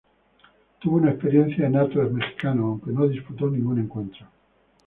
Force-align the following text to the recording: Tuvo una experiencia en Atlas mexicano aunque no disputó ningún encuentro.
Tuvo 0.79 0.95
una 0.97 1.11
experiencia 1.11 1.67
en 1.67 1.75
Atlas 1.75 2.09
mexicano 2.11 2.63
aunque 2.65 2.89
no 2.91 3.07
disputó 3.07 3.51
ningún 3.51 3.77
encuentro. 3.77 4.25